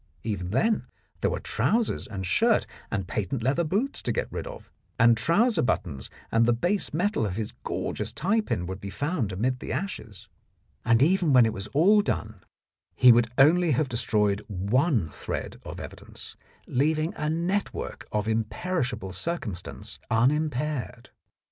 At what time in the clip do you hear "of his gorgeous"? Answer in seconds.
7.23-8.11